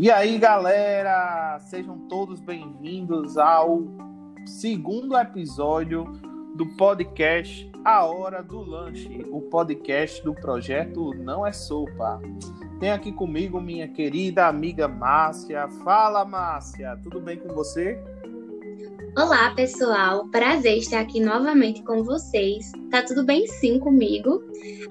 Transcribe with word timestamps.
E 0.00 0.10
aí, 0.10 0.38
galera, 0.38 1.58
sejam 1.60 1.98
todos 2.08 2.40
bem-vindos 2.40 3.36
ao 3.36 3.82
segundo 4.46 5.14
episódio 5.14 6.04
do 6.56 6.66
podcast 6.78 7.70
A 7.84 8.06
Hora 8.06 8.42
do 8.42 8.62
Lanche, 8.62 9.26
o 9.30 9.42
podcast 9.42 10.24
do 10.24 10.34
projeto 10.34 11.12
Não 11.16 11.46
é 11.46 11.52
Sopa. 11.52 12.18
Tem 12.80 12.90
aqui 12.90 13.12
comigo 13.12 13.60
minha 13.60 13.88
querida 13.88 14.46
amiga 14.46 14.88
Márcia. 14.88 15.68
Fala, 15.84 16.24
Márcia, 16.24 16.98
tudo 17.02 17.20
bem 17.20 17.36
com 17.36 17.52
você? 17.52 18.02
Olá, 19.14 19.54
pessoal. 19.54 20.26
Prazer 20.28 20.78
estar 20.78 21.00
aqui 21.00 21.20
novamente 21.20 21.82
com 21.82 22.02
vocês. 22.02 22.72
Tá 22.90 23.02
tudo 23.02 23.22
bem 23.22 23.46
sim 23.46 23.78
comigo? 23.78 24.42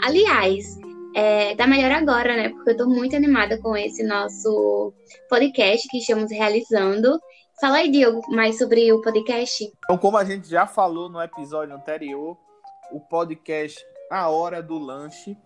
Aliás, 0.04 0.78
é, 1.16 1.56
tá 1.56 1.68
melhor 1.68 1.92
agora, 1.92 2.36
né? 2.36 2.50
Porque 2.50 2.72
eu 2.72 2.78
tô 2.78 2.88
muito 2.88 3.16
animada 3.16 3.58
com 3.60 3.76
esse 3.76 4.04
nosso 4.04 4.94
podcast 5.30 5.88
que 5.88 5.98
estamos 5.98 6.32
realizando. 6.32 7.20
Fala 7.60 7.78
aí, 7.78 7.92
Diogo, 7.92 8.22
mais 8.30 8.58
sobre 8.58 8.92
o 8.92 9.02
podcast. 9.02 9.72
Então, 9.84 9.98
como 9.98 10.18
a 10.18 10.24
gente 10.24 10.48
já 10.48 10.66
falou 10.66 11.10
no 11.10 11.22
episódio 11.22 11.76
anterior, 11.76 12.38
o 12.92 13.00
podcast 13.00 13.84
A 14.10 14.30
Hora 14.30 14.62
do 14.62 14.78
Lanche 14.78 15.38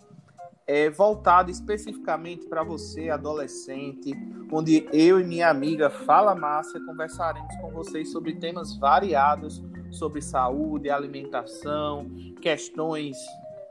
é 0.66 0.90
voltado 0.90 1.52
especificamente 1.52 2.46
para 2.48 2.64
você, 2.64 3.10
adolescente, 3.10 4.14
onde 4.52 4.88
eu 4.94 5.20
e 5.20 5.24
minha 5.24 5.50
amiga 5.50 5.90
Fala 5.90 6.34
Márcia 6.34 6.80
conversaremos 6.86 7.54
com 7.58 7.70
vocês 7.72 8.12
sobre 8.12 8.36
temas 8.36 8.78
variados 8.78 9.62
sobre 9.94 10.22
saúde, 10.22 10.90
alimentação, 10.90 12.10
questões 12.42 13.18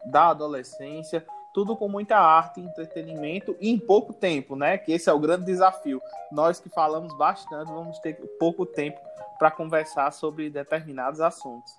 da 0.06 0.30
adolescência, 0.30 1.24
tudo 1.52 1.76
com 1.76 1.88
muita 1.88 2.16
arte, 2.16 2.60
entretenimento 2.60 3.56
e 3.60 3.70
em 3.70 3.78
pouco 3.78 4.12
tempo, 4.12 4.56
né? 4.56 4.78
Que 4.78 4.92
esse 4.92 5.08
é 5.08 5.12
o 5.12 5.18
grande 5.18 5.44
desafio. 5.44 6.00
Nós 6.30 6.58
que 6.58 6.68
falamos 6.68 7.16
bastante, 7.16 7.70
vamos 7.70 7.98
ter 7.98 8.14
pouco 8.38 8.64
tempo 8.64 8.98
para 9.38 9.50
conversar 9.50 10.12
sobre 10.12 10.48
determinados 10.48 11.20
assuntos. 11.20 11.72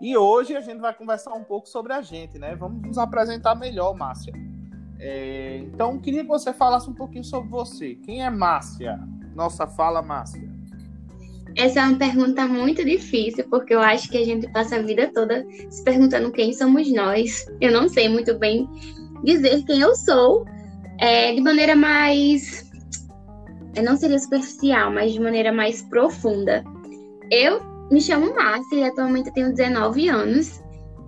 E 0.00 0.16
hoje 0.16 0.56
a 0.56 0.60
gente 0.60 0.80
vai 0.80 0.94
conversar 0.94 1.34
um 1.34 1.44
pouco 1.44 1.68
sobre 1.68 1.92
a 1.92 2.00
gente, 2.00 2.38
né? 2.38 2.54
Vamos 2.54 2.82
nos 2.82 2.98
apresentar 2.98 3.54
melhor, 3.54 3.94
Márcia. 3.94 4.32
É, 4.98 5.58
então, 5.58 5.98
queria 5.98 6.22
que 6.22 6.28
você 6.28 6.52
falasse 6.52 6.88
um 6.88 6.94
pouquinho 6.94 7.24
sobre 7.24 7.50
você. 7.50 7.94
Quem 7.96 8.24
é 8.24 8.30
Márcia? 8.30 8.98
Nossa, 9.34 9.66
fala, 9.66 10.00
Márcia. 10.00 10.48
Essa 11.56 11.80
é 11.80 11.82
uma 11.84 11.98
pergunta 11.98 12.46
muito 12.46 12.84
difícil, 12.84 13.44
porque 13.48 13.74
eu 13.74 13.80
acho 13.80 14.08
que 14.08 14.18
a 14.18 14.24
gente 14.24 14.48
passa 14.52 14.76
a 14.76 14.82
vida 14.82 15.10
toda 15.12 15.44
se 15.68 15.82
perguntando 15.82 16.30
quem 16.30 16.52
somos 16.52 16.90
nós. 16.92 17.46
Eu 17.60 17.72
não 17.72 17.88
sei 17.88 18.08
muito 18.08 18.38
bem 18.38 18.68
dizer 19.24 19.62
quem 19.64 19.80
eu 19.80 19.94
sou 19.94 20.44
é, 20.98 21.32
de 21.32 21.40
maneira 21.40 21.74
mais. 21.74 22.68
Não 23.82 23.96
seria 23.96 24.18
superficial, 24.18 24.92
mas 24.92 25.12
de 25.12 25.20
maneira 25.20 25.52
mais 25.52 25.82
profunda. 25.82 26.64
Eu 27.30 27.60
me 27.90 28.00
chamo 28.00 28.34
Márcia 28.34 28.76
e 28.76 28.84
atualmente 28.84 29.32
tenho 29.32 29.54
19 29.54 30.08
anos. 30.08 30.60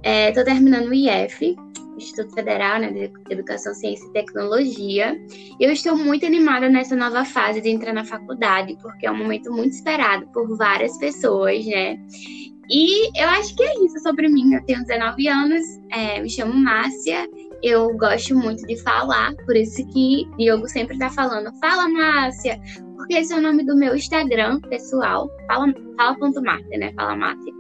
Estou 0.05 0.43
é, 0.43 0.45
terminando 0.45 0.89
o 0.89 0.95
IF, 0.95 1.57
Instituto 1.97 2.35
Federal 2.35 2.81
né, 2.81 2.91
de 2.91 3.13
Educação, 3.31 3.75
Ciência 3.75 4.07
e 4.07 4.13
Tecnologia. 4.13 5.21
E 5.61 5.65
eu 5.65 5.71
estou 5.71 5.97
muito 5.97 6.27
animada 6.27 6.69
nessa 6.69 6.97
nova 6.97 7.25
fase 7.25 7.61
de 7.61 7.69
entrar 7.69 7.93
na 7.93 8.05
faculdade, 8.05 8.77
porque 8.81 9.07
é 9.07 9.11
um 9.11 9.17
momento 9.17 9.53
muito 9.53 9.73
esperado 9.73 10.27
por 10.33 10.57
várias 10.57 10.97
pessoas, 10.99 11.65
né? 11.67 11.99
E 12.71 13.11
eu 13.21 13.29
acho 13.29 13.55
que 13.55 13.63
é 13.63 13.85
isso 13.85 13.99
sobre 14.01 14.29
mim. 14.29 14.55
Eu 14.55 14.65
tenho 14.65 14.81
19 14.83 15.29
anos, 15.29 15.63
é, 15.91 16.21
me 16.21 16.31
chamo 16.31 16.55
Márcia 16.55 17.29
eu 17.63 17.97
gosto 17.97 18.35
muito 18.35 18.67
de 18.67 18.77
falar, 18.83 19.35
por 19.45 19.57
isso 19.57 19.87
que 19.93 20.29
Diogo 20.37 20.69
sempre 20.69 20.99
tá 20.99 21.09
falando, 21.11 21.53
fala 21.61 21.89
Márcia, 21.89 22.61
porque 22.97 23.15
esse 23.15 23.33
é 23.33 23.37
o 23.37 23.41
nome 23.41 23.65
do 23.65 23.77
meu 23.77 23.95
Instagram 23.95 24.61
pessoal, 24.63 25.29
fala, 25.47 25.73
fala.márcia, 25.97 26.79
né? 26.79 26.93
Fala 26.95 27.17
Márcia. 27.17 27.53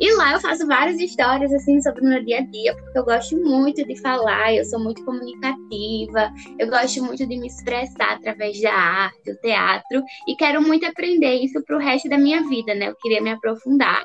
E 0.00 0.12
lá 0.16 0.32
eu 0.32 0.40
faço 0.40 0.66
várias 0.66 0.98
histórias 0.98 1.52
assim 1.52 1.80
sobre 1.80 2.00
o 2.00 2.04
meu 2.04 2.24
dia 2.24 2.38
a 2.38 2.40
dia, 2.40 2.74
porque 2.74 2.98
eu 2.98 3.04
gosto 3.04 3.36
muito 3.36 3.86
de 3.86 4.00
falar, 4.00 4.52
eu 4.52 4.64
sou 4.64 4.80
muito 4.80 5.04
comunicativa, 5.04 6.32
eu 6.58 6.68
gosto 6.68 7.04
muito 7.04 7.24
de 7.26 7.36
me 7.38 7.46
expressar 7.46 8.14
através 8.14 8.60
da 8.60 8.72
arte, 8.72 9.22
do 9.24 9.36
teatro, 9.38 10.02
e 10.26 10.34
quero 10.34 10.60
muito 10.60 10.84
aprender 10.86 11.34
isso 11.34 11.62
para 11.64 11.76
o 11.76 11.78
resto 11.78 12.08
da 12.08 12.18
minha 12.18 12.42
vida, 12.48 12.74
né? 12.74 12.88
Eu 12.88 12.96
queria 12.96 13.22
me 13.22 13.30
aprofundar 13.30 14.02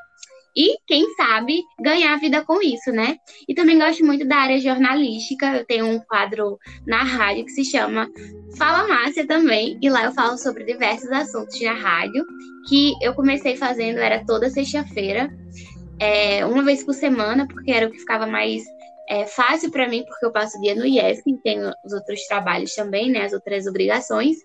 e, 0.57 0.75
quem 0.87 1.13
sabe, 1.13 1.61
ganhar 1.79 2.15
a 2.15 2.17
vida 2.17 2.43
com 2.43 2.59
isso, 2.59 2.91
né? 2.91 3.17
E 3.47 3.53
também 3.53 3.77
gosto 3.77 4.03
muito 4.03 4.27
da 4.27 4.37
área 4.37 4.59
jornalística. 4.59 5.55
Eu 5.55 5.65
tenho 5.65 5.85
um 5.85 5.99
quadro 5.99 6.57
na 6.87 7.03
rádio 7.03 7.45
que 7.45 7.51
se 7.51 7.63
chama 7.63 8.09
Fala 8.57 8.87
Márcia 8.87 9.27
também, 9.27 9.77
e 9.79 9.87
lá 9.87 10.05
eu 10.05 10.11
falo 10.13 10.35
sobre 10.35 10.63
diversos 10.63 11.11
assuntos 11.11 11.61
na 11.61 11.73
rádio, 11.73 12.25
que 12.67 12.93
eu 13.03 13.13
comecei 13.13 13.55
fazendo, 13.55 13.99
era 13.99 14.25
toda 14.25 14.49
sexta-feira, 14.49 15.31
é, 15.99 16.43
uma 16.43 16.63
vez 16.63 16.83
por 16.83 16.93
semana, 16.93 17.47
porque 17.47 17.71
era 17.71 17.87
o 17.87 17.91
que 17.91 17.99
ficava 17.99 18.25
mais 18.25 18.63
é 19.07 19.25
fácil 19.25 19.71
para 19.71 19.87
mim 19.87 20.03
porque 20.05 20.25
eu 20.25 20.31
passo 20.31 20.57
o 20.57 20.61
dia 20.61 20.75
no 20.75 20.85
IEF, 20.85 21.21
tenho 21.43 21.71
os 21.85 21.93
outros 21.93 22.25
trabalhos 22.27 22.75
também, 22.75 23.09
né, 23.09 23.23
as 23.23 23.33
outras 23.33 23.65
obrigações. 23.65 24.37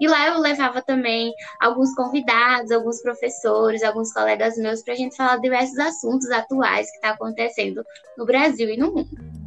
E 0.00 0.06
lá 0.06 0.28
eu 0.28 0.38
levava 0.38 0.82
também 0.82 1.32
alguns 1.60 1.94
convidados, 1.94 2.70
alguns 2.70 3.00
professores, 3.00 3.82
alguns 3.82 4.12
colegas 4.12 4.56
meus 4.56 4.82
para 4.82 4.94
a 4.94 4.96
gente 4.96 5.16
falar 5.16 5.36
de 5.36 5.42
diversos 5.42 5.78
assuntos 5.78 6.30
atuais 6.30 6.90
que 6.90 6.96
está 6.96 7.10
acontecendo 7.10 7.82
no 8.16 8.26
Brasil 8.26 8.68
e 8.68 8.76
no 8.76 8.92
mundo. 8.92 9.40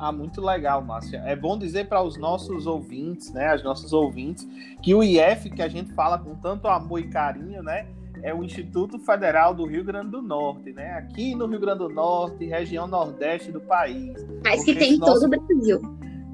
Ah, 0.00 0.12
muito 0.12 0.40
legal, 0.40 0.80
Márcia. 0.82 1.22
É 1.26 1.34
bom 1.34 1.58
dizer 1.58 1.88
para 1.88 2.00
os 2.02 2.16
nossos 2.16 2.66
ouvintes, 2.66 3.32
né, 3.32 3.48
as 3.48 3.62
nossas 3.62 3.92
ouvintes, 3.92 4.46
que 4.80 4.94
o 4.94 5.02
IF 5.02 5.50
que 5.50 5.62
a 5.62 5.68
gente 5.68 5.92
fala 5.92 6.18
com 6.18 6.36
tanto 6.36 6.68
amor 6.68 7.00
e 7.00 7.08
carinho, 7.08 7.62
né, 7.62 7.86
é 8.22 8.34
o 8.34 8.42
Instituto 8.42 8.98
Federal 8.98 9.54
do 9.54 9.64
Rio 9.64 9.84
Grande 9.84 10.10
do 10.10 10.22
Norte, 10.22 10.72
né? 10.72 10.92
Aqui 10.92 11.34
no 11.34 11.46
Rio 11.46 11.60
Grande 11.60 11.78
do 11.78 11.88
Norte, 11.88 12.44
região 12.46 12.86
nordeste 12.86 13.52
do 13.52 13.60
país. 13.60 14.14
Mas 14.42 14.64
que 14.64 14.74
tem 14.74 14.94
em 14.94 14.98
todo 14.98 15.24
o 15.24 15.28
Brasil. 15.28 15.80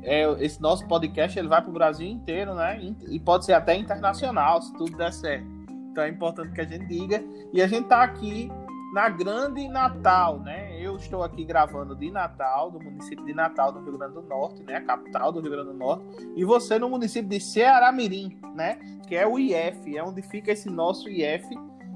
É, 0.02 0.30
esse 0.44 0.60
nosso 0.60 0.86
podcast 0.86 1.38
ele 1.38 1.48
vai 1.48 1.62
para 1.62 1.70
o 1.70 1.72
Brasil 1.72 2.06
inteiro, 2.06 2.54
né? 2.54 2.78
E 3.08 3.18
pode 3.18 3.44
ser 3.44 3.54
até 3.54 3.74
internacional, 3.74 4.60
se 4.60 4.72
tudo 4.74 4.96
der 4.96 5.12
certo. 5.12 5.46
Então 5.90 6.04
é 6.04 6.08
importante 6.08 6.52
que 6.52 6.60
a 6.60 6.64
gente 6.64 6.86
diga. 6.86 7.22
E 7.52 7.62
a 7.62 7.66
gente 7.66 7.84
está 7.84 8.02
aqui 8.02 8.50
na 8.92 9.08
Grande 9.08 9.66
Natal, 9.66 10.40
né? 10.40 10.78
Eu 10.80 10.96
estou 10.96 11.22
aqui 11.22 11.44
gravando 11.44 11.96
de 11.96 12.10
Natal, 12.10 12.70
do 12.70 12.78
município 12.78 13.24
de 13.24 13.32
Natal, 13.32 13.72
do 13.72 13.80
Rio 13.80 13.96
Grande 13.96 14.14
do 14.14 14.22
Norte, 14.22 14.62
né? 14.62 14.76
A 14.76 14.80
capital 14.82 15.32
do 15.32 15.40
Rio 15.40 15.50
Grande 15.50 15.68
do 15.68 15.74
Norte. 15.74 16.04
E 16.36 16.44
você 16.44 16.78
no 16.78 16.88
município 16.88 17.28
de 17.28 17.40
Ceará-Mirim, 17.40 18.38
né? 18.54 18.78
Que 19.08 19.16
é 19.16 19.26
o 19.26 19.38
IF, 19.38 19.96
é 19.96 20.02
onde 20.02 20.20
fica 20.22 20.52
esse 20.52 20.68
nosso 20.68 21.08
IF 21.08 21.48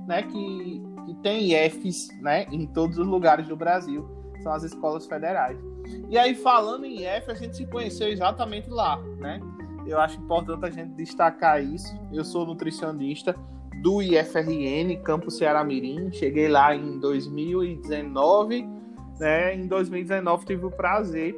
né, 0.08 0.22
que, 0.22 0.82
que 1.04 1.14
tem 1.22 1.52
IFs 1.52 2.08
né, 2.20 2.46
em 2.50 2.66
todos 2.66 2.98
os 2.98 3.06
lugares 3.06 3.46
do 3.46 3.54
Brasil, 3.54 4.08
são 4.42 4.52
as 4.52 4.62
escolas 4.62 5.06
federais. 5.06 5.58
E 6.08 6.16
aí, 6.16 6.34
falando 6.34 6.86
em 6.86 7.02
IF, 7.02 7.30
a 7.30 7.34
gente 7.34 7.56
se 7.56 7.66
conheceu 7.66 8.08
exatamente 8.08 8.70
lá, 8.70 8.98
né? 9.18 9.38
Eu 9.86 10.00
acho 10.00 10.18
importante 10.18 10.64
a 10.64 10.70
gente 10.70 10.90
destacar 10.94 11.62
isso. 11.62 11.98
Eu 12.12 12.24
sou 12.24 12.46
nutricionista 12.46 13.34
do 13.82 14.02
IFRN, 14.02 14.96
Campo 15.02 15.30
Ceará 15.30 15.62
Mirim. 15.64 16.10
Cheguei 16.12 16.48
lá 16.48 16.74
em 16.74 16.98
2019, 16.98 18.66
né? 19.18 19.54
Em 19.54 19.66
2019 19.66 20.46
tive 20.46 20.66
o 20.66 20.70
prazer 20.70 21.34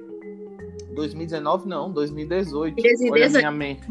2019 1.01 1.69
não, 1.69 1.91
2018. 1.91 2.75
2018. 2.75 3.13
Olha 3.13 3.27
a 3.27 3.31
minha 3.31 3.51
mente. 3.51 3.87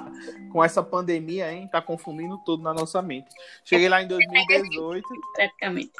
Com 0.50 0.64
essa 0.64 0.82
pandemia, 0.82 1.52
hein? 1.52 1.68
Tá 1.70 1.82
confundindo 1.82 2.38
tudo 2.38 2.62
na 2.62 2.72
nossa 2.72 3.02
mente. 3.02 3.28
Cheguei 3.64 3.88
lá 3.88 4.02
em 4.02 4.08
2018. 4.08 5.06
Praticamente. 5.34 5.92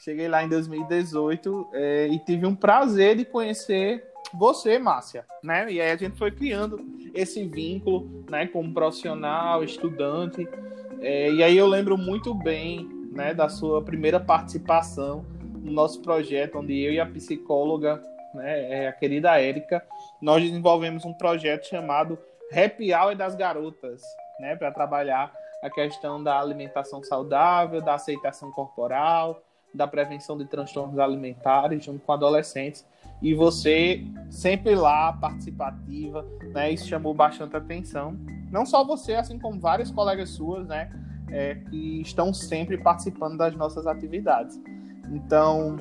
Cheguei 0.00 0.28
lá 0.28 0.42
em 0.42 0.48
2018 0.48 1.68
é, 1.72 2.08
e 2.08 2.18
tive 2.18 2.44
um 2.44 2.54
prazer 2.54 3.16
de 3.16 3.24
conhecer 3.24 4.04
você, 4.32 4.78
Márcia, 4.78 5.24
né? 5.42 5.70
E 5.70 5.80
aí 5.80 5.92
a 5.92 5.96
gente 5.96 6.18
foi 6.18 6.30
criando 6.30 6.84
esse 7.14 7.46
vínculo, 7.46 8.24
né? 8.28 8.46
Como 8.46 8.72
profissional, 8.72 9.62
estudante. 9.62 10.46
É, 11.00 11.30
e 11.30 11.42
aí 11.42 11.56
eu 11.56 11.66
lembro 11.66 11.96
muito 11.96 12.34
bem, 12.34 12.88
né? 13.12 13.32
Da 13.32 13.48
sua 13.48 13.80
primeira 13.82 14.18
participação 14.18 15.24
no 15.62 15.70
nosso 15.70 16.00
projeto, 16.00 16.58
onde 16.58 16.78
eu 16.78 16.92
e 16.92 17.00
a 17.00 17.06
psicóloga 17.06 18.02
né, 18.34 18.84
é 18.84 18.88
a 18.88 18.92
querida 18.92 19.40
Érica, 19.40 19.84
nós 20.20 20.42
desenvolvemos 20.42 21.04
um 21.04 21.12
projeto 21.12 21.66
chamado 21.66 22.18
Happy 22.52 22.92
Hour 22.92 23.14
das 23.14 23.34
Garotas, 23.34 24.02
né, 24.40 24.56
para 24.56 24.70
trabalhar 24.70 25.32
a 25.62 25.70
questão 25.70 26.22
da 26.22 26.38
alimentação 26.38 27.02
saudável, 27.02 27.80
da 27.80 27.94
aceitação 27.94 28.50
corporal, 28.50 29.42
da 29.74 29.86
prevenção 29.86 30.38
de 30.38 30.44
transtornos 30.44 30.98
alimentares 30.98 31.84
junto 31.84 32.00
com 32.04 32.12
adolescentes. 32.12 32.86
E 33.20 33.34
você 33.34 34.04
sempre 34.30 34.74
lá, 34.74 35.12
participativa, 35.14 36.24
né? 36.52 36.70
Isso 36.70 36.86
chamou 36.86 37.14
bastante 37.14 37.56
atenção. 37.56 38.16
Não 38.50 38.66
só 38.66 38.84
você, 38.84 39.14
assim 39.14 39.38
como 39.38 39.58
vários 39.58 39.90
colegas 39.90 40.30
suas, 40.30 40.66
né? 40.66 40.90
É, 41.30 41.54
que 41.54 42.02
estão 42.02 42.32
sempre 42.34 42.76
participando 42.76 43.38
das 43.38 43.56
nossas 43.56 43.86
atividades. 43.86 44.60
Então, 45.10 45.76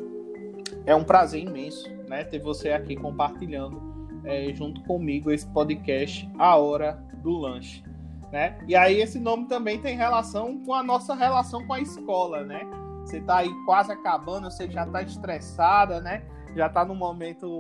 é 0.86 0.96
um 0.96 1.04
prazer 1.04 1.42
imenso 1.42 1.93
né, 2.14 2.24
ter 2.24 2.38
você 2.38 2.70
aqui 2.70 2.96
compartilhando 2.96 3.82
é, 4.24 4.54
junto 4.54 4.82
comigo 4.84 5.32
esse 5.32 5.48
podcast 5.48 6.30
A 6.38 6.56
Hora 6.56 7.04
do 7.24 7.32
Lanche. 7.40 7.84
né? 8.32 8.56
E 8.68 8.76
aí 8.76 9.02
esse 9.02 9.20
nome 9.20 9.48
também 9.48 9.80
tem 9.82 9.98
relação 9.98 10.60
com 10.64 10.76
a 10.76 10.84
nossa 10.84 11.16
relação 11.16 11.66
com 11.66 11.74
a 11.74 11.80
escola, 11.82 12.44
né? 12.44 12.62
Você 13.04 13.20
tá 13.20 13.38
aí 13.38 13.50
quase 13.66 13.92
acabando, 13.92 14.50
você 14.50 14.70
já 14.70 14.86
tá 14.86 15.02
estressada, 15.02 16.00
né? 16.00 16.24
Já 16.56 16.70
tá 16.70 16.86
no 16.86 16.94
momento 16.94 17.58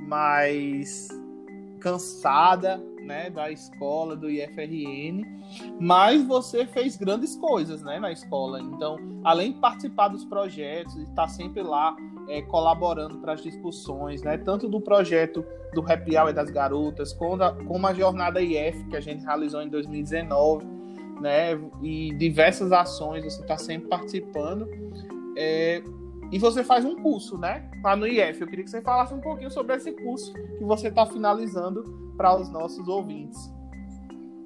mais 0.00 1.08
cansada, 1.78 2.82
né, 3.06 3.30
da 3.30 3.50
escola, 3.50 4.16
do 4.16 4.28
IFRN, 4.28 5.24
mas 5.80 6.22
você 6.26 6.66
fez 6.66 6.96
grandes 6.96 7.36
coisas, 7.36 7.82
né, 7.82 7.98
na 7.98 8.12
escola. 8.12 8.60
Então, 8.60 8.98
além 9.24 9.52
de 9.52 9.60
participar 9.60 10.08
dos 10.08 10.24
projetos, 10.24 10.96
estar 10.96 11.14
tá 11.14 11.28
sempre 11.28 11.62
lá 11.62 11.96
é, 12.28 12.42
colaborando 12.42 13.18
para 13.18 13.34
as 13.34 13.42
discussões, 13.42 14.22
né, 14.22 14.36
tanto 14.36 14.68
do 14.68 14.80
projeto 14.80 15.44
do 15.72 15.80
Happy 15.80 16.16
Hour 16.16 16.32
das 16.32 16.50
Garotas, 16.50 17.12
como 17.12 17.42
a, 17.42 17.52
como 17.52 17.86
a 17.86 17.94
jornada 17.94 18.42
IF 18.42 18.84
que 18.88 18.96
a 18.96 19.00
gente 19.00 19.24
realizou 19.24 19.62
em 19.62 19.68
2019, 19.68 20.66
né, 21.20 21.58
e 21.82 22.12
diversas 22.14 22.72
ações, 22.72 23.24
você 23.24 23.40
está 23.40 23.56
sempre 23.56 23.88
participando. 23.88 24.68
É, 25.38 25.82
e 26.32 26.38
você 26.38 26.64
faz 26.64 26.84
um 26.84 26.96
curso, 26.96 27.38
né? 27.38 27.68
Lá 27.82 27.94
no 27.94 28.06
IF. 28.06 28.40
Eu 28.40 28.46
queria 28.46 28.64
que 28.64 28.70
você 28.70 28.82
falasse 28.82 29.14
um 29.14 29.20
pouquinho 29.20 29.50
sobre 29.50 29.76
esse 29.76 29.92
curso 29.92 30.32
que 30.32 30.64
você 30.64 30.88
está 30.88 31.06
finalizando 31.06 31.84
para 32.16 32.34
os 32.36 32.50
nossos 32.50 32.86
ouvintes. 32.88 33.38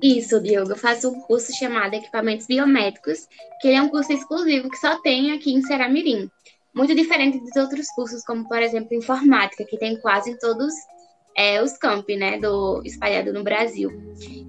Isso, 0.03 0.41
Diogo. 0.41 0.73
Eu 0.73 0.77
faço 0.77 1.11
um 1.11 1.21
curso 1.23 1.53
chamado 1.57 1.95
Equipamentos 1.95 2.47
Biomédicos, 2.47 3.27
que 3.61 3.69
é 3.69 3.81
um 3.81 3.89
curso 3.89 4.13
exclusivo 4.13 4.71
que 4.71 4.77
só 4.77 5.01
tem 5.01 5.33
aqui 5.33 5.53
em 5.53 5.63
Seramirim. 5.63 6.31
Muito 6.75 6.95
diferente 6.95 7.39
dos 7.39 7.55
outros 7.57 7.89
cursos, 7.89 8.25
como, 8.25 8.47
por 8.49 8.63
exemplo, 8.63 8.95
Informática, 8.95 9.65
que 9.65 9.77
tem 9.77 9.99
quase 10.01 10.39
todos 10.39 10.73
é, 11.37 11.63
os 11.63 11.77
campi, 11.77 12.17
né, 12.17 12.39
do, 12.39 12.83
espalhado 12.85 13.33
no 13.33 13.43
Brasil. 13.43 13.91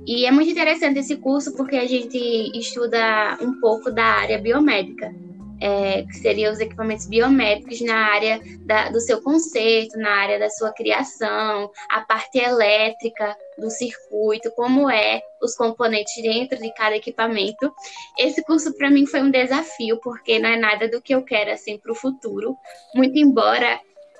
E 0.05 0.25
é 0.25 0.31
muito 0.31 0.51
interessante 0.51 0.99
esse 0.99 1.17
curso 1.17 1.55
porque 1.55 1.77
a 1.77 1.87
gente 1.87 2.17
estuda 2.57 3.37
um 3.41 3.59
pouco 3.59 3.91
da 3.91 4.05
área 4.05 4.37
biomédica 4.37 5.13
é, 5.61 6.03
que 6.03 6.15
seriam 6.15 6.51
os 6.51 6.59
equipamentos 6.59 7.05
biométricos 7.05 7.79
na 7.81 7.95
área 7.95 8.41
da, 8.65 8.89
do 8.89 8.99
seu 8.99 9.21
conceito, 9.21 9.97
na 9.97 10.09
área 10.09 10.39
da 10.39 10.49
sua 10.49 10.73
criação, 10.73 11.71
a 11.89 12.01
parte 12.01 12.39
elétrica 12.39 13.37
do 13.57 13.69
circuito, 13.69 14.51
como 14.55 14.89
é 14.89 15.21
os 15.41 15.55
componentes 15.55 16.21
dentro 16.21 16.57
de 16.57 16.73
cada 16.73 16.95
equipamento. 16.95 17.71
Esse 18.17 18.43
curso 18.43 18.75
para 18.75 18.89
mim 18.89 19.05
foi 19.05 19.21
um 19.21 19.29
desafio, 19.29 19.99
porque 20.01 20.39
não 20.39 20.49
é 20.49 20.57
nada 20.57 20.89
do 20.89 21.01
que 21.01 21.13
eu 21.13 21.23
quero 21.23 21.51
assim 21.51 21.77
para 21.77 21.91
o 21.91 21.95
futuro, 21.95 22.57
muito 22.95 23.17
embora 23.17 23.79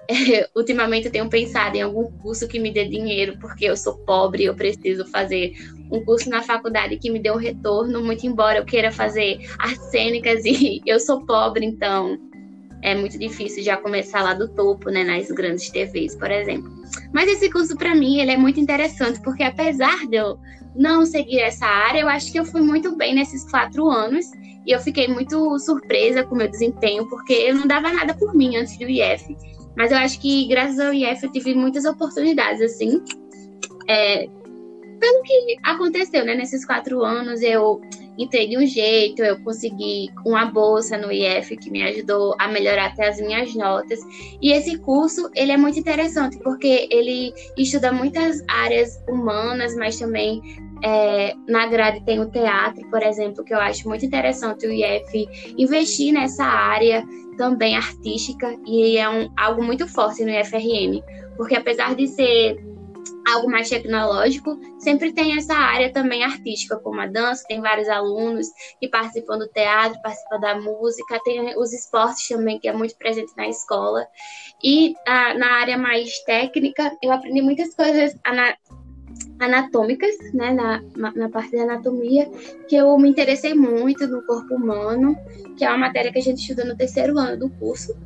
ultimamente 0.56 1.06
eu 1.06 1.12
tenho 1.12 1.30
pensado 1.30 1.75
em 1.75 1.81
algum 1.81 2.12
curso 2.19 2.48
que 2.48 2.59
me 2.59 2.71
dê 2.71 2.86
dinheiro, 2.86 3.38
porque 3.39 3.65
eu 3.65 3.77
sou 3.77 3.98
pobre 4.00 4.44
e 4.44 4.45
eu 4.45 4.56
preciso 4.56 5.06
fazer 5.06 5.53
um 5.92 6.03
curso 6.03 6.30
na 6.30 6.42
faculdade 6.42 6.98
que 6.98 7.09
me 7.09 7.19
dê 7.19 7.31
um 7.31 7.38
retorno, 7.38 8.03
muito 8.03 8.25
embora 8.25 8.59
eu 8.59 8.65
queira 8.65 8.92
fazer 8.92 9.39
artes 9.59 9.89
cênicas 9.92 10.44
e 10.45 10.81
eu 10.86 11.00
sou 11.00 11.25
pobre, 11.25 11.65
então 11.65 12.18
é 12.81 12.95
muito 12.95 13.18
difícil 13.18 13.63
já 13.63 13.77
começar 13.77 14.24
lá 14.24 14.33
do 14.33 14.48
topo, 14.48 14.89
né, 14.89 15.03
nas 15.03 15.30
grandes 15.30 15.69
TVs, 15.69 16.15
por 16.15 16.31
exemplo. 16.31 16.71
Mas 17.13 17.30
esse 17.30 17.50
curso 17.50 17.77
para 17.77 17.94
mim, 17.94 18.19
ele 18.19 18.31
é 18.31 18.38
muito 18.38 18.59
interessante, 18.59 19.21
porque 19.21 19.44
apesar 19.44 20.07
de 20.07 20.18
eu 20.18 20.39
não 20.75 21.06
seguir 21.06 21.39
essa 21.39 21.65
área, 21.65 22.00
eu 22.00 22.09
acho 22.09 22.31
que 22.31 22.39
eu 22.39 22.45
fui 22.45 22.62
muito 22.62 22.95
bem 22.95 23.13
nesses 23.13 23.50
quatro 23.50 23.88
anos 23.89 24.25
e 24.65 24.71
eu 24.71 24.80
fiquei 24.80 25.07
muito 25.07 25.57
surpresa 25.59 26.24
com 26.24 26.36
o 26.36 26.38
meu 26.38 26.47
desempenho, 26.50 27.07
porque 27.07 27.33
eu 27.33 27.56
não 27.56 27.68
dava 27.68 27.92
nada 27.92 28.13
por 28.13 28.33
mim 28.33 28.56
antes 28.56 28.77
do 28.77 28.89
IF. 28.89 29.36
Mas 29.75 29.91
eu 29.91 29.97
acho 29.97 30.19
que 30.19 30.47
graças 30.47 30.79
ao 30.79 30.94
IF 30.94 31.23
eu 31.23 31.31
tive 31.31 31.56
muitas 31.56 31.85
oportunidades, 31.85 32.62
assim. 32.62 33.01
É, 33.88 34.27
pelo 35.00 35.23
que 35.23 35.57
aconteceu, 35.63 36.23
né? 36.23 36.35
Nesses 36.35 36.63
quatro 36.63 37.03
anos 37.03 37.41
eu 37.41 37.81
entrei 38.18 38.47
de 38.47 38.57
um 38.57 38.65
jeito, 38.65 39.23
eu 39.23 39.41
consegui 39.44 40.09
uma 40.25 40.45
bolsa 40.45 40.97
no 40.97 41.12
IF 41.12 41.57
que 41.57 41.71
me 41.71 41.81
ajudou 41.83 42.35
a 42.39 42.47
melhorar 42.47 42.88
até 42.88 43.09
as 43.09 43.19
minhas 43.19 43.53
notas. 43.56 44.00
E 44.41 44.51
esse 44.51 44.77
curso, 44.77 45.29
ele 45.35 45.51
é 45.51 45.57
muito 45.57 45.79
interessante 45.79 46.38
porque 46.39 46.88
ele 46.91 47.33
estuda 47.57 47.91
muitas 47.91 48.44
áreas 48.47 49.01
humanas, 49.09 49.75
mas 49.75 49.97
também 49.97 50.41
é, 50.83 51.33
na 51.48 51.68
grade 51.68 52.04
tem 52.06 52.19
o 52.19 52.30
teatro, 52.30 52.88
por 52.89 53.01
exemplo, 53.04 53.44
que 53.44 53.54
eu 53.54 53.60
acho 53.60 53.88
muito 53.88 54.06
interessante 54.06 54.66
o 54.66 54.72
IF 54.72 55.28
investir 55.57 56.13
nessa 56.13 56.44
área 56.44 57.06
também 57.38 57.75
artística 57.75 58.56
e 58.66 58.98
é 58.98 59.10
um, 59.10 59.30
algo 59.38 59.63
muito 59.63 59.88
forte 59.88 60.24
no 60.24 60.31
IFRN, 60.31 61.01
porque 61.38 61.56
apesar 61.56 61.95
de 61.95 62.07
ser 62.07 62.72
algo 63.28 63.50
mais 63.50 63.69
tecnológico, 63.69 64.60
sempre 64.80 65.13
tem 65.13 65.38
essa 65.38 65.54
área 65.54 65.92
também 65.92 66.24
artística, 66.24 66.78
como 66.78 67.00
a 67.00 67.06
dança, 67.06 67.45
tem 67.48 67.62
vários 67.62 67.88
alunos 67.88 68.48
que 68.80 68.88
participam 68.88 69.38
do 69.38 69.48
teatro, 69.48 70.01
participam 70.01 70.39
da 70.39 70.60
música, 70.60 71.19
tem 71.24 71.57
os 71.57 71.74
esportes 71.74 72.28
também, 72.28 72.60
que 72.60 72.68
é 72.68 72.74
muito 72.74 72.95
presente 72.95 73.31
na 73.38 73.48
escola. 73.48 74.06
E 74.63 74.95
a, 75.07 75.33
na 75.36 75.54
área 75.54 75.78
mais 75.78 76.19
técnica, 76.24 76.92
eu 77.01 77.12
aprendi 77.12 77.42
muitas 77.42 77.74
coisas 77.75 78.16
anatômicas, 79.41 80.15
né, 80.33 80.53
na, 80.53 80.81
na 81.13 81.29
parte 81.29 81.55
da 81.55 81.63
anatomia, 81.63 82.29
que 82.67 82.75
eu 82.75 82.97
me 82.97 83.09
interessei 83.09 83.53
muito 83.53 84.07
no 84.07 84.21
corpo 84.21 84.55
humano, 84.55 85.17
que 85.57 85.65
é 85.65 85.69
uma 85.69 85.79
matéria 85.79 86.11
que 86.11 86.19
a 86.19 86.21
gente 86.21 86.39
estuda 86.39 86.63
no 86.63 86.77
terceiro 86.77 87.17
ano 87.17 87.38
do 87.38 87.49
curso. 87.49 87.97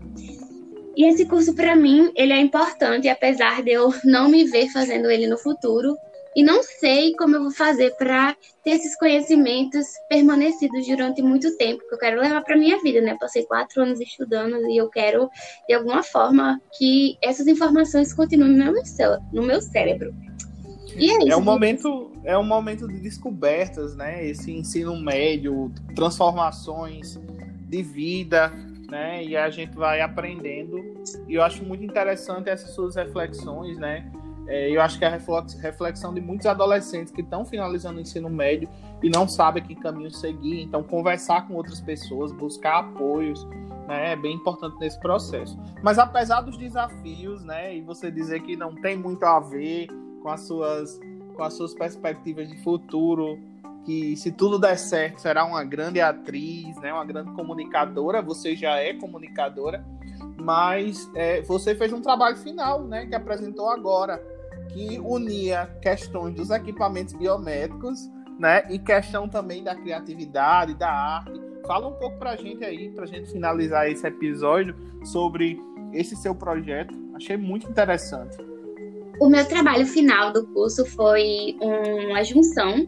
E 0.96 1.06
esse 1.06 1.26
curso, 1.26 1.54
para 1.54 1.76
mim, 1.76 2.12
ele 2.16 2.32
é 2.32 2.40
importante, 2.40 3.10
apesar 3.10 3.62
de 3.62 3.72
eu 3.72 3.94
não 4.06 4.30
me 4.30 4.46
ver 4.46 4.70
fazendo 4.70 5.12
ele 5.12 5.28
no 5.28 5.38
futuro, 5.38 5.96
e 6.36 6.44
não 6.44 6.62
sei 6.64 7.14
como 7.16 7.36
eu 7.36 7.44
vou 7.44 7.52
fazer 7.52 7.96
para 7.96 8.36
ter 8.64 8.72
esses 8.72 8.98
conhecimentos 8.98 9.86
permanecidos 10.10 10.86
durante 10.86 11.22
muito 11.22 11.56
tempo, 11.58 11.88
que 11.88 11.96
eu 11.96 11.98
quero 11.98 12.20
levar 12.20 12.42
para 12.42 12.58
minha 12.58 12.78
vida, 12.82 13.00
né? 13.00 13.16
Passei 13.18 13.46
quatro 13.46 13.82
anos 13.82 14.02
estudando 14.02 14.70
e 14.70 14.76
eu 14.76 14.90
quero, 14.90 15.30
de 15.68 15.74
alguma 15.74 16.04
forma, 16.04 16.60
que 16.78 17.18
essas 17.22 17.48
informações 17.48 18.14
continuem 18.14 18.52
no 18.52 18.74
meu, 18.74 18.74
no 19.32 19.44
meu 19.44 19.62
cérebro. 19.62 20.14
É, 20.96 21.30
é 21.30 21.38
um 21.38 21.42
momento 21.42 22.12
é 22.24 22.38
um 22.38 22.44
momento 22.44 22.88
de 22.88 23.00
descobertas, 23.00 23.96
né? 23.96 24.26
Esse 24.26 24.52
ensino 24.52 25.00
médio, 25.00 25.72
transformações 25.96 27.20
de 27.68 27.84
vida, 27.84 28.52
né? 28.90 29.24
E 29.24 29.38
a 29.38 29.50
gente 29.50 29.76
vai 29.76 30.02
aprendendo. 30.02 30.78
E 31.28 31.36
eu 31.36 31.44
acho 31.44 31.64
muito 31.64 31.84
interessante 31.84 32.50
essas 32.50 32.72
suas 32.72 32.96
reflexões, 32.96 33.78
né? 33.78 34.12
É, 34.48 34.70
eu 34.70 34.82
acho 34.82 35.00
que 35.00 35.06
é 35.06 35.08
a 35.08 35.20
reflexão 35.62 36.14
de 36.14 36.22
muitos 36.22 36.46
adolescentes 36.46 37.12
que 37.12 37.22
estão 37.22 37.44
finalizando 37.46 37.98
o 37.98 38.02
ensino 38.02 38.30
médio 38.30 38.70
e 39.02 39.10
não 39.10 39.28
sabem 39.28 39.64
que 39.64 39.76
caminho 39.76 40.12
seguir. 40.12 40.62
Então, 40.62 40.84
conversar 40.84 41.48
com 41.48 41.56
outras 41.56 41.82
pessoas, 41.82 42.32
buscar 42.32 42.80
apoios, 42.80 43.44
né, 43.88 44.14
é 44.14 44.16
bem 44.16 44.36
importante 44.36 44.78
nesse 44.80 45.00
processo. 45.00 45.58
Mas 45.82 45.98
apesar 45.98 46.42
dos 46.42 46.58
desafios, 46.58 47.44
né, 47.44 47.76
e 47.76 47.82
você 47.82 48.12
dizer 48.12 48.42
que 48.42 48.56
não 48.56 48.76
tem 48.76 48.96
muito 48.96 49.24
a 49.24 49.40
ver 49.40 49.88
com 50.26 50.32
as 50.32 50.42
suas, 50.42 51.00
com 51.36 51.44
as 51.44 51.54
suas 51.54 51.76
perspectivas 51.76 52.50
de 52.50 52.58
futuro, 52.64 53.38
que 53.86 54.16
se 54.16 54.32
tudo 54.32 54.58
der 54.58 54.76
certo 54.76 55.22
será 55.22 55.46
uma 55.46 55.64
grande 55.64 56.02
atriz, 56.02 56.76
né, 56.78 56.92
uma 56.92 57.06
grande 57.06 57.32
comunicadora. 57.34 58.24
Você 58.24 58.56
já 58.56 58.78
é 58.78 58.92
comunicadora, 58.96 59.86
mas 60.42 61.08
é, 61.14 61.44
você 61.44 61.76
fez 61.76 61.94
um 61.94 62.02
trabalho 62.02 62.38
final, 62.38 62.84
né, 62.84 63.06
que 63.06 63.14
apresentou 63.14 63.70
agora, 63.70 64.18
que 64.70 65.00
unia 65.00 65.70
questões 65.80 66.34
dos 66.34 66.50
equipamentos 66.50 67.14
biométricos, 67.14 68.10
né, 68.40 68.64
e 68.72 68.80
questão 68.80 69.30
também 69.30 69.64
da 69.64 69.76
criatividade, 69.76 70.74
da 70.74 70.90
arte. 70.92 71.40
Fala 71.68 71.88
um 71.88 71.94
pouco 71.94 72.18
para 72.18 72.32
a 72.32 72.36
gente 72.36 72.66
aí, 72.66 72.90
para 72.90 73.04
a 73.04 73.08
gente 73.08 73.32
finalizar 73.32 73.88
esse 73.88 74.08
episódio 74.08 74.76
sobre 75.04 75.62
esse 75.94 76.16
seu 76.16 76.34
projeto. 76.34 76.96
Achei 77.14 77.38
muito 77.38 77.70
interessante. 77.70 78.55
O 79.20 79.30
meu 79.30 79.46
trabalho 79.48 79.86
final 79.86 80.34
do 80.34 80.46
curso 80.48 80.86
foi 80.86 81.56
uma 81.62 82.24
junção 82.24 82.86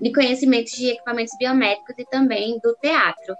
de 0.00 0.12
conhecimentos 0.12 0.72
de 0.72 0.90
equipamentos 0.90 1.34
biomédicos 1.38 1.94
e 1.98 2.04
também 2.06 2.58
do 2.62 2.74
teatro. 2.80 3.34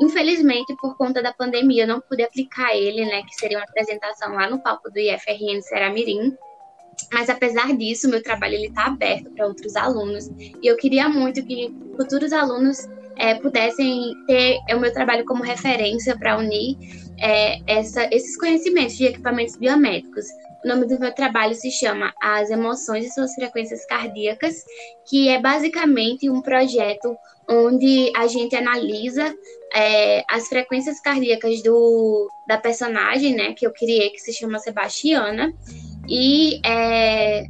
Infelizmente, 0.00 0.74
por 0.80 0.96
conta 0.96 1.22
da 1.22 1.32
pandemia, 1.32 1.84
eu 1.84 1.88
não 1.88 2.00
pude 2.00 2.22
aplicar 2.22 2.74
ele, 2.74 3.04
né, 3.04 3.22
que 3.22 3.34
seria 3.34 3.58
uma 3.58 3.64
apresentação 3.64 4.32
lá 4.34 4.48
no 4.48 4.58
palco 4.58 4.90
do 4.90 4.98
IFRN 4.98 5.60
Seramirim. 5.62 6.36
Mas 7.12 7.30
apesar 7.30 7.74
disso, 7.76 8.08
meu 8.08 8.22
trabalho 8.22 8.54
ele 8.54 8.66
está 8.66 8.86
aberto 8.86 9.30
para 9.30 9.46
outros 9.46 9.74
alunos 9.76 10.28
e 10.38 10.66
eu 10.66 10.76
queria 10.76 11.08
muito 11.08 11.42
que 11.44 11.74
futuros 11.96 12.32
alunos 12.32 12.86
é, 13.16 13.34
pudessem 13.34 14.14
ter 14.26 14.58
o 14.74 14.80
meu 14.80 14.92
trabalho 14.92 15.24
como 15.24 15.42
referência 15.42 16.16
para 16.18 16.36
unir 16.36 16.76
é, 17.20 17.60
essa, 17.66 18.08
esses 18.12 18.36
conhecimentos 18.36 18.96
de 18.96 19.06
equipamentos 19.06 19.56
biomédicos. 19.56 20.26
O 20.64 20.68
nome 20.68 20.86
do 20.86 20.98
meu 21.00 21.12
trabalho 21.14 21.54
se 21.54 21.70
chama 21.70 22.12
As 22.20 22.50
Emoções 22.50 23.06
e 23.06 23.10
Suas 23.10 23.34
Frequências 23.34 23.86
Cardíacas, 23.86 24.64
que 25.08 25.28
é 25.28 25.40
basicamente 25.40 26.28
um 26.28 26.42
projeto 26.42 27.16
onde 27.48 28.12
a 28.14 28.26
gente 28.26 28.54
analisa 28.54 29.34
é, 29.74 30.22
as 30.28 30.48
frequências 30.48 31.00
cardíacas 31.00 31.62
do, 31.62 32.28
da 32.46 32.58
personagem, 32.58 33.34
né, 33.34 33.54
que 33.54 33.66
eu 33.66 33.72
criei, 33.72 34.10
que 34.10 34.20
se 34.20 34.32
chama 34.32 34.58
Sebastiana, 34.58 35.52
e 36.08 36.60
é, 36.64 37.46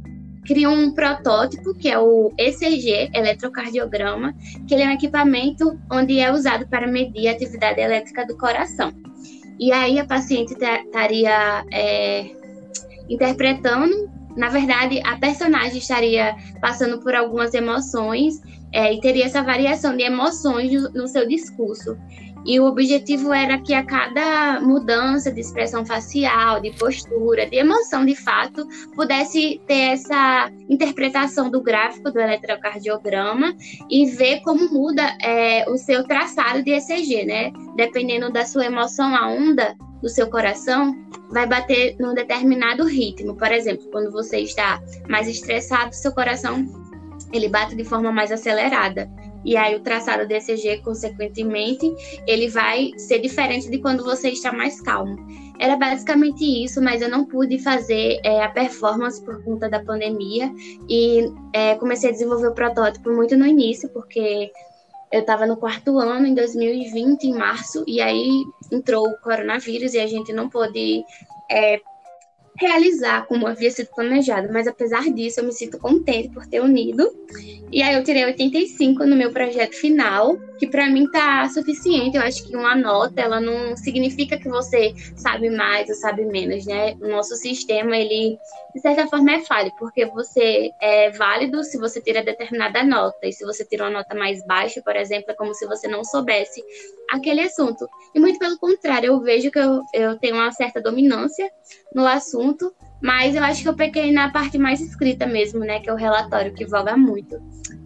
um 0.67 0.91
protótipo 0.91 1.73
que 1.73 1.89
é 1.89 1.97
o 1.97 2.31
ECG, 2.37 3.11
eletrocardiograma, 3.13 4.33
que 4.67 4.73
ele 4.73 4.83
é 4.83 4.87
um 4.87 4.91
equipamento 4.91 5.79
onde 5.91 6.19
é 6.19 6.31
usado 6.31 6.67
para 6.67 6.87
medir 6.87 7.27
a 7.27 7.31
atividade 7.31 7.79
elétrica 7.79 8.25
do 8.25 8.37
coração. 8.37 8.91
E 9.59 9.71
aí 9.71 9.99
a 9.99 10.05
paciente 10.05 10.53
estaria 10.53 11.65
é, 11.71 12.31
interpretando, 13.09 14.09
na 14.35 14.49
verdade, 14.49 15.01
a 15.05 15.17
personagem 15.17 15.77
estaria 15.77 16.35
passando 16.61 16.99
por 16.99 17.13
algumas 17.13 17.53
emoções 17.53 18.41
é, 18.71 18.93
e 18.93 19.01
teria 19.01 19.25
essa 19.25 19.43
variação 19.43 19.95
de 19.95 20.03
emoções 20.03 20.71
no, 20.71 20.89
no 20.91 21.07
seu 21.07 21.27
discurso. 21.27 21.97
E 22.45 22.59
o 22.59 22.65
objetivo 22.65 23.31
era 23.31 23.59
que 23.59 23.73
a 23.73 23.85
cada 23.85 24.59
mudança 24.61 25.31
de 25.31 25.39
expressão 25.39 25.85
facial, 25.85 26.59
de 26.59 26.71
postura, 26.71 27.45
de 27.45 27.57
emoção 27.57 28.05
de 28.05 28.15
fato, 28.15 28.67
pudesse 28.95 29.61
ter 29.67 29.93
essa 29.93 30.51
interpretação 30.69 31.49
do 31.49 31.61
gráfico 31.61 32.11
do 32.11 32.19
eletrocardiograma 32.19 33.55
e 33.89 34.05
ver 34.07 34.41
como 34.41 34.71
muda 34.71 35.15
é, 35.21 35.69
o 35.69 35.77
seu 35.77 36.03
traçado 36.03 36.63
de 36.63 36.71
ECG, 36.71 37.25
né? 37.25 37.51
Dependendo 37.75 38.31
da 38.31 38.45
sua 38.45 38.65
emoção, 38.65 39.15
a 39.15 39.27
onda 39.27 39.75
do 40.01 40.09
seu 40.09 40.27
coração 40.29 40.95
vai 41.29 41.45
bater 41.45 41.95
num 41.99 42.13
determinado 42.13 42.83
ritmo. 42.85 43.35
Por 43.35 43.51
exemplo, 43.51 43.87
quando 43.91 44.11
você 44.11 44.39
está 44.39 44.81
mais 45.07 45.27
estressado, 45.27 45.93
seu 45.93 46.11
coração 46.11 46.65
ele 47.31 47.47
bate 47.47 47.75
de 47.75 47.83
forma 47.83 48.11
mais 48.11 48.31
acelerada 48.31 49.09
e 49.43 49.57
aí 49.57 49.75
o 49.75 49.79
traçado 49.79 50.27
do 50.27 50.81
consequentemente, 50.83 51.91
ele 52.27 52.47
vai 52.49 52.91
ser 52.97 53.19
diferente 53.19 53.69
de 53.69 53.79
quando 53.79 54.03
você 54.03 54.29
está 54.29 54.51
mais 54.51 54.79
calmo. 54.81 55.15
Era 55.59 55.75
basicamente 55.75 56.43
isso, 56.43 56.81
mas 56.81 57.01
eu 57.01 57.09
não 57.09 57.25
pude 57.25 57.59
fazer 57.59 58.19
é, 58.23 58.43
a 58.43 58.49
performance 58.49 59.23
por 59.23 59.43
conta 59.43 59.69
da 59.69 59.79
pandemia 59.83 60.51
e 60.89 61.31
é, 61.53 61.75
comecei 61.75 62.09
a 62.09 62.13
desenvolver 62.13 62.47
o 62.47 62.53
protótipo 62.53 63.11
muito 63.11 63.37
no 63.37 63.45
início, 63.45 63.87
porque 63.89 64.51
eu 65.11 65.19
estava 65.19 65.45
no 65.45 65.57
quarto 65.57 65.99
ano, 65.99 66.25
em 66.25 66.33
2020, 66.33 67.25
em 67.25 67.33
março, 67.33 67.83
e 67.85 68.01
aí 68.01 68.43
entrou 68.71 69.07
o 69.07 69.17
coronavírus 69.19 69.93
e 69.93 69.99
a 69.99 70.07
gente 70.07 70.31
não 70.31 70.49
pôde 70.49 71.03
é, 71.49 71.79
realizar 72.61 73.25
como 73.25 73.47
havia 73.47 73.71
sido 73.71 73.89
planejado, 73.95 74.53
mas 74.53 74.67
apesar 74.67 75.03
disso 75.11 75.39
eu 75.39 75.45
me 75.45 75.51
sinto 75.51 75.79
contente 75.79 76.29
por 76.29 76.45
ter 76.45 76.61
unido. 76.61 77.11
E 77.71 77.81
aí 77.81 77.95
eu 77.95 78.03
tirei 78.03 78.25
85 78.25 79.05
no 79.05 79.15
meu 79.15 79.31
projeto 79.31 79.73
final, 79.73 80.37
que 80.59 80.67
para 80.67 80.89
mim 80.89 81.09
tá 81.09 81.47
suficiente. 81.49 82.17
Eu 82.17 82.23
acho 82.23 82.45
que 82.45 82.53
uma 82.53 82.75
nota, 82.75 83.21
ela 83.21 83.39
não 83.39 83.77
significa 83.77 84.37
que 84.37 84.49
você 84.49 84.93
sabe 85.15 85.49
mais 85.49 85.87
ou 85.87 85.95
sabe 85.95 86.25
menos, 86.25 86.65
né? 86.65 86.95
O 87.01 87.07
nosso 87.07 87.33
sistema, 87.37 87.95
ele 87.95 88.37
de 88.75 88.81
certa 88.81 89.07
forma 89.07 89.31
é 89.31 89.39
falho, 89.39 89.71
porque 89.79 90.05
você 90.05 90.69
é 90.81 91.11
válido 91.11 91.63
se 91.63 91.77
você 91.77 92.01
tira 92.01 92.23
determinada 92.23 92.83
nota, 92.83 93.25
e 93.25 93.31
se 93.31 93.45
você 93.45 93.65
tira 93.65 93.85
uma 93.85 93.99
nota 93.99 94.15
mais 94.15 94.45
baixa, 94.45 94.81
por 94.81 94.95
exemplo, 94.95 95.31
é 95.31 95.33
como 95.33 95.53
se 95.53 95.65
você 95.65 95.87
não 95.87 96.03
soubesse 96.03 96.61
aquele 97.09 97.41
assunto. 97.41 97.87
E 98.13 98.19
muito 98.19 98.37
pelo 98.37 98.57
contrário, 98.57 99.07
eu 99.07 99.19
vejo 99.21 99.49
que 99.49 99.59
eu, 99.59 99.81
eu 99.93 100.17
tenho 100.19 100.35
uma 100.35 100.51
certa 100.51 100.81
dominância 100.81 101.49
no 101.93 102.05
assunto, 102.05 102.50
mas 103.01 103.35
eu 103.35 103.43
acho 103.43 103.63
que 103.63 103.69
eu 103.69 103.75
peguei 103.75 104.11
na 104.11 104.31
parte 104.31 104.57
mais 104.57 104.79
escrita 104.79 105.25
mesmo, 105.25 105.59
né? 105.59 105.79
Que 105.79 105.89
é 105.89 105.93
o 105.93 105.97
relatório, 105.97 106.53
que 106.53 106.65
voga 106.65 106.95
muito. 106.95 107.41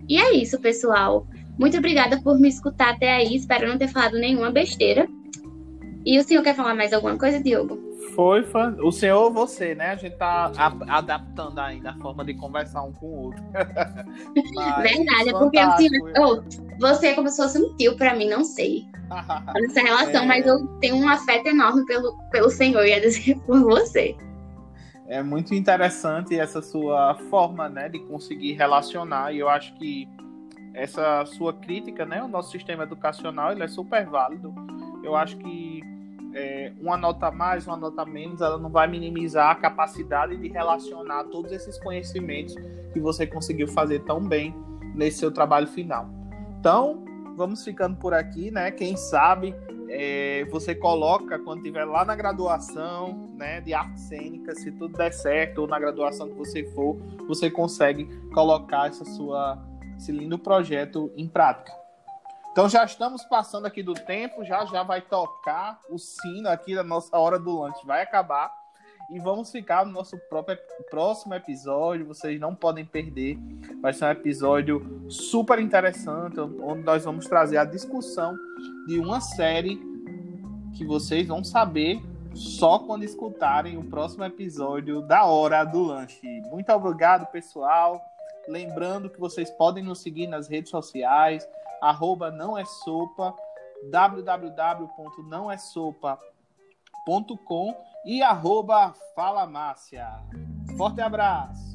E 0.07 0.17
é 0.19 0.33
isso, 0.33 0.59
pessoal. 0.59 1.25
Muito 1.57 1.77
obrigada 1.77 2.21
por 2.21 2.37
me 2.37 2.49
escutar 2.49 2.93
até 2.93 3.13
aí. 3.13 3.35
Espero 3.35 3.67
não 3.67 3.77
ter 3.77 3.87
falado 3.87 4.19
nenhuma 4.19 4.51
besteira. 4.51 5.07
E 6.05 6.19
o 6.19 6.23
senhor 6.23 6.43
quer 6.43 6.55
falar 6.55 6.75
mais 6.75 6.93
alguma 6.93 7.17
coisa, 7.17 7.41
Diogo? 7.41 7.79
Foi. 8.13 8.45
O 8.83 8.91
senhor 8.91 9.23
ou 9.23 9.33
você, 9.33 9.73
né? 9.73 9.91
A 9.91 9.95
gente 9.95 10.15
tá 10.17 10.51
adaptando 10.87 11.57
ainda 11.59 11.91
a 11.91 11.95
forma 11.95 12.23
de 12.23 12.35
conversar 12.35 12.83
um 12.83 12.93
com 12.93 13.07
o 13.07 13.23
outro. 13.25 13.43
Verdade, 14.83 15.29
é 15.29 15.31
porque 15.31 15.57
assim, 15.57 15.87
oh, 16.19 16.43
você 16.79 17.07
é 17.07 17.13
como 17.13 17.27
se 17.29 17.37
fosse 17.37 17.57
um 17.57 17.75
tio 17.75 17.97
para 17.97 18.13
mim, 18.15 18.29
não 18.29 18.43
sei. 18.43 18.85
Nessa 19.55 19.81
relação, 19.81 20.23
é... 20.23 20.27
mas 20.27 20.45
eu 20.45 20.67
tenho 20.79 20.95
um 20.95 21.09
afeto 21.09 21.47
enorme 21.47 21.83
pelo, 21.85 22.15
pelo 22.29 22.49
senhor, 22.49 22.85
ia 22.85 23.01
dizer, 23.01 23.35
por 23.39 23.59
você. 23.61 24.15
É 25.07 25.21
muito 25.21 25.53
interessante 25.53 26.37
essa 26.37 26.61
sua 26.61 27.15
forma, 27.29 27.69
né, 27.69 27.89
de 27.89 27.99
conseguir 27.99 28.53
relacionar, 28.53 29.33
e 29.33 29.39
eu 29.39 29.47
acho 29.47 29.73
que 29.75 30.07
essa 30.73 31.23
sua 31.25 31.53
crítica, 31.53 32.05
né, 32.05 32.21
o 32.23 32.27
nosso 32.27 32.51
sistema 32.51 32.83
educacional, 32.83 33.51
ele 33.51 33.63
é 33.63 33.67
super 33.67 34.05
válido. 34.05 34.53
Eu 35.03 35.15
acho 35.15 35.37
que 35.37 35.81
é, 36.33 36.73
uma 36.81 36.97
nota 36.97 37.31
mais, 37.31 37.65
uma 37.65 37.77
nota 37.77 38.03
menos, 38.03 38.41
ela 38.41 38.57
não 38.57 38.69
vai 38.69 38.87
minimizar 38.87 39.51
a 39.51 39.55
capacidade 39.55 40.35
de 40.35 40.49
relacionar 40.49 41.23
todos 41.25 41.51
esses 41.51 41.79
conhecimentos 41.79 42.55
que 42.91 42.99
você 42.99 43.25
conseguiu 43.25 43.67
fazer 43.69 43.99
tão 43.99 44.19
bem 44.19 44.53
nesse 44.93 45.19
seu 45.19 45.31
trabalho 45.31 45.67
final. 45.67 46.09
Então, 46.59 47.05
vamos 47.37 47.63
ficando 47.63 47.95
por 47.95 48.13
aqui, 48.13 48.51
né? 48.51 48.71
Quem 48.71 48.97
sabe 48.97 49.55
é, 49.89 50.45
você 50.45 50.73
coloca 50.73 51.39
quando 51.39 51.59
estiver 51.59 51.85
lá 51.85 52.03
na 52.05 52.15
graduação, 52.15 53.29
né, 53.35 53.61
de 53.61 53.73
arte 53.73 53.99
cênica, 53.99 54.55
se 54.55 54.71
tudo 54.71 54.97
der 54.97 55.13
certo, 55.13 55.59
ou 55.59 55.67
na 55.67 55.79
graduação 55.79 56.29
que 56.29 56.35
você 56.35 56.63
for, 56.71 56.95
você 57.27 57.49
consegue 57.49 58.05
colocar 58.33 58.87
essa 58.87 59.05
sua, 59.05 59.57
esse 59.97 60.11
lindo 60.11 60.37
projeto 60.37 61.11
em 61.15 61.27
prática. 61.27 61.71
Então 62.51 62.69
já 62.69 62.85
estamos 62.85 63.23
passando 63.25 63.65
aqui 63.65 63.83
do 63.83 63.93
tempo, 63.93 64.43
já 64.45 64.65
já 64.65 64.81
vai 64.81 65.01
tocar 65.01 65.81
o 65.89 65.97
sino 65.97 66.47
aqui 66.47 66.73
da 66.73 66.83
nossa 66.83 67.17
hora 67.17 67.37
do 67.37 67.59
lanche, 67.59 67.85
vai 67.85 68.01
acabar 68.01 68.64
e 69.09 69.19
vamos 69.19 69.51
ficar 69.51 69.85
no 69.85 69.91
nosso 69.91 70.17
próprio, 70.29 70.57
próximo 70.89 71.33
episódio. 71.33 72.05
Vocês 72.05 72.39
não 72.39 72.55
podem 72.55 72.85
perder. 72.85 73.37
Vai 73.81 73.93
ser 73.93 74.05
um 74.05 74.11
episódio 74.11 75.05
super 75.09 75.59
interessante, 75.59 76.39
onde 76.39 76.83
nós 76.83 77.03
vamos 77.05 77.25
trazer 77.27 77.57
a 77.57 77.65
discussão 77.65 78.37
de 78.87 78.99
uma 78.99 79.21
série 79.21 79.79
que 80.75 80.85
vocês 80.85 81.27
vão 81.27 81.43
saber 81.43 82.01
só 82.33 82.79
quando 82.79 83.03
escutarem 83.03 83.77
o 83.77 83.83
próximo 83.83 84.23
episódio 84.25 85.01
da 85.01 85.25
Hora 85.25 85.63
do 85.63 85.83
Lanche. 85.83 86.41
Muito 86.51 86.71
obrigado, 86.71 87.25
pessoal. 87.31 88.01
Lembrando 88.47 89.09
que 89.09 89.19
vocês 89.19 89.49
podem 89.51 89.83
nos 89.83 90.01
seguir 90.01 90.27
nas 90.27 90.47
redes 90.47 90.69
sociais 90.69 91.47
arroba 91.81 92.31
não 92.31 92.57
é 92.57 92.65
sopa, 92.65 93.35
e 98.05 98.21
arroba 98.21 98.93
Fala 99.15 99.47
Márcia. 99.47 100.07
Forte 100.77 101.01
abraço! 101.01 101.74